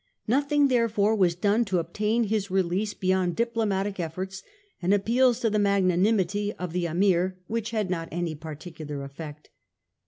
[0.27, 4.41] Nothing therefore was done to obtain their release beyond diplomatic efforts,
[4.81, 9.51] and appeals to the magnanimity of the Ameer which had not any particular effect.